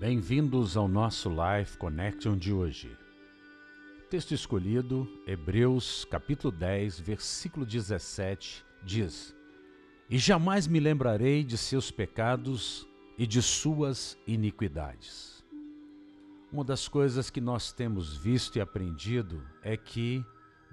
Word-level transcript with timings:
Bem-vindos 0.00 0.78
ao 0.78 0.88
nosso 0.88 1.28
Life 1.28 1.76
Connection 1.76 2.34
de 2.34 2.54
hoje. 2.54 2.96
Texto 4.08 4.32
escolhido, 4.32 5.06
Hebreus 5.26 6.06
capítulo 6.06 6.50
10, 6.50 6.98
versículo 7.00 7.66
17, 7.66 8.64
diz: 8.82 9.36
E 10.08 10.16
jamais 10.16 10.66
me 10.66 10.80
lembrarei 10.80 11.44
de 11.44 11.58
seus 11.58 11.90
pecados 11.90 12.88
e 13.18 13.26
de 13.26 13.42
suas 13.42 14.16
iniquidades. 14.26 15.44
Uma 16.50 16.64
das 16.64 16.88
coisas 16.88 17.28
que 17.28 17.38
nós 17.42 17.70
temos 17.70 18.16
visto 18.16 18.56
e 18.56 18.60
aprendido 18.62 19.46
é 19.62 19.76
que 19.76 20.24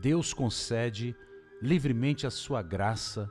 Deus 0.00 0.34
concede 0.34 1.14
livremente 1.62 2.26
a 2.26 2.30
sua 2.30 2.60
graça 2.60 3.30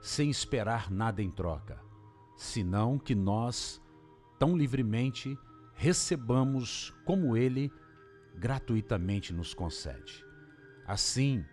sem 0.00 0.30
esperar 0.30 0.88
nada 0.88 1.20
em 1.20 1.32
troca, 1.32 1.82
senão 2.36 2.96
que 2.96 3.16
nós 3.16 3.82
tão 4.42 4.56
livremente 4.56 5.38
recebamos 5.72 6.92
como 7.04 7.36
Ele 7.36 7.72
gratuitamente 8.34 9.32
nos 9.32 9.54
concede. 9.54 10.26
Assim, 10.84 11.44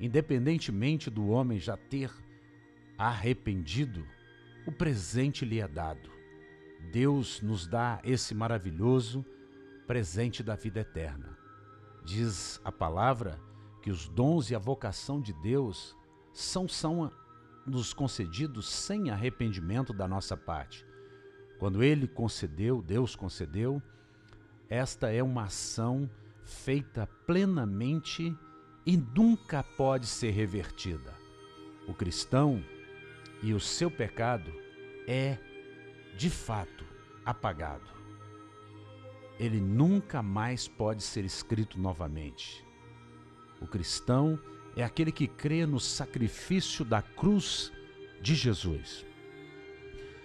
independentemente 0.00 1.08
do 1.08 1.28
homem 1.28 1.60
já 1.60 1.76
ter 1.76 2.10
arrependido, 2.98 4.04
o 4.66 4.72
presente 4.72 5.44
lhe 5.44 5.60
é 5.60 5.68
dado. 5.68 6.10
Deus 6.90 7.40
nos 7.42 7.68
dá 7.68 8.00
esse 8.02 8.34
maravilhoso 8.34 9.24
presente 9.86 10.42
da 10.42 10.56
vida 10.56 10.80
eterna. 10.80 11.38
Diz 12.04 12.60
a 12.64 12.72
palavra 12.72 13.40
que 13.80 13.90
os 13.92 14.08
dons 14.08 14.50
e 14.50 14.56
a 14.56 14.58
vocação 14.58 15.20
de 15.20 15.32
Deus 15.32 15.96
são, 16.32 16.66
são 16.66 17.08
nos 17.64 17.94
concedidos 17.94 18.68
sem 18.68 19.10
arrependimento 19.10 19.92
da 19.92 20.08
nossa 20.08 20.36
parte. 20.36 20.84
Quando 21.62 21.80
ele 21.80 22.08
concedeu, 22.08 22.82
Deus 22.82 23.14
concedeu, 23.14 23.80
esta 24.68 25.12
é 25.12 25.22
uma 25.22 25.44
ação 25.44 26.10
feita 26.44 27.08
plenamente 27.24 28.36
e 28.84 28.96
nunca 28.96 29.62
pode 29.62 30.08
ser 30.08 30.32
revertida. 30.32 31.14
O 31.86 31.94
cristão 31.94 32.60
e 33.44 33.54
o 33.54 33.60
seu 33.60 33.88
pecado 33.88 34.52
é, 35.06 35.38
de 36.16 36.28
fato, 36.28 36.84
apagado. 37.24 37.88
Ele 39.38 39.60
nunca 39.60 40.20
mais 40.20 40.66
pode 40.66 41.04
ser 41.04 41.24
escrito 41.24 41.78
novamente. 41.78 42.66
O 43.60 43.68
cristão 43.68 44.36
é 44.74 44.82
aquele 44.82 45.12
que 45.12 45.28
crê 45.28 45.64
no 45.64 45.78
sacrifício 45.78 46.84
da 46.84 47.00
cruz 47.00 47.72
de 48.20 48.34
Jesus. 48.34 49.11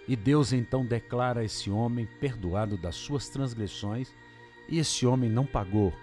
E 0.08 0.16
Deus 0.16 0.54
então 0.54 0.86
declara 0.86 1.44
esse 1.44 1.70
homem 1.70 2.08
perdoado 2.20 2.78
das 2.78 2.96
suas 2.96 3.28
transgressões, 3.28 4.14
e 4.70 4.80
esse 4.80 5.06
homem 5.06 5.30
não 5.30 5.46
pagou, 5.46 5.94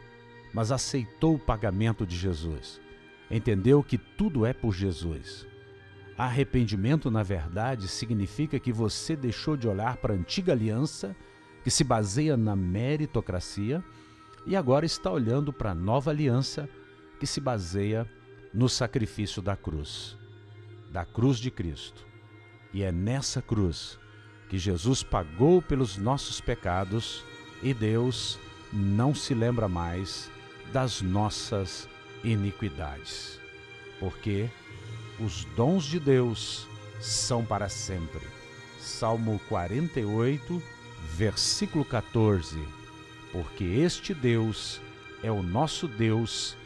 mas 0.53 0.71
aceitou 0.71 1.35
o 1.35 1.39
pagamento 1.39 2.07
de 2.07 2.17
Jesus. 2.17 2.81
Entendeu 3.31 3.83
que 3.83 3.97
tudo 3.97 4.45
é 4.45 4.53
por 4.53 4.75
Jesus. 4.75 5.47
Arrependimento, 6.17 7.11
na 7.11 7.23
verdade, 7.23 7.89
significa 7.89 8.61
que 8.61 8.73
você 8.73 9.17
deixou 9.17 9.57
de 9.57 9.67
olhar 9.67 9.97
para 9.97 10.13
a 10.13 10.17
antiga 10.17 10.53
aliança, 10.53 11.17
que 11.63 11.71
se 11.71 11.83
baseia 11.83 12.37
na 12.37 12.55
meritocracia, 12.55 13.83
e 14.47 14.55
agora 14.55 14.85
está 14.85 15.11
olhando 15.11 15.53
para 15.53 15.71
a 15.71 15.75
nova 15.75 16.11
aliança, 16.11 16.69
que 17.19 17.27
se 17.27 17.41
baseia 17.41 18.09
no 18.53 18.69
sacrifício 18.69 19.41
da 19.41 19.57
cruz, 19.57 20.17
da 20.93 21.05
cruz 21.05 21.39
de 21.39 21.51
Cristo. 21.51 22.07
E 22.75 22.83
é 22.83 22.91
nessa 22.91 23.41
cruz 23.41 24.01
que 24.49 24.59
Jesus 24.59 25.05
pagou 25.05 25.63
pelos 25.63 25.97
nossos 25.97 26.41
pecados 26.41 27.25
e 27.63 27.73
Deus 27.73 28.37
não 28.73 29.15
se 29.15 29.33
lembra 29.33 29.69
mais 29.69 30.29
das 30.73 31.01
nossas 31.01 31.89
iniquidades. 32.25 33.39
Porque 34.01 34.51
os 35.21 35.45
dons 35.57 35.85
de 35.85 36.01
Deus 36.01 36.67
são 37.01 37.45
para 37.45 37.69
sempre. 37.69 38.27
Salmo 38.81 39.41
48, 39.49 40.61
versículo 41.17 41.85
14. 41.85 42.59
Porque 43.31 43.63
este 43.63 44.13
Deus 44.13 44.81
é 45.23 45.31
o 45.31 45.45
nosso 45.45 45.87
Deus 45.87 46.57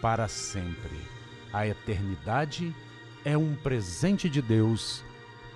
para 0.00 0.26
sempre. 0.26 0.98
A 1.52 1.68
eternidade 1.68 2.74
é 3.24 3.38
um 3.38 3.54
presente 3.54 4.28
de 4.28 4.42
Deus 4.42 5.04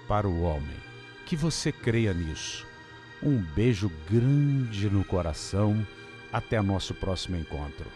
para 0.07 0.29
o 0.29 0.43
homem. 0.43 0.77
Que 1.25 1.37
você 1.37 1.73
creia 1.73 2.13
nisso. 2.15 2.67
Um 3.23 3.39
beijo 3.39 3.91
grande 4.11 4.89
no 4.89 5.05
coração. 5.05 5.87
Até 6.33 6.61
nosso 6.61 6.95
próximo 6.95 7.37
encontro. 7.37 7.87